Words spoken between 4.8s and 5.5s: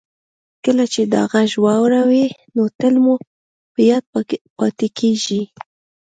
کیږي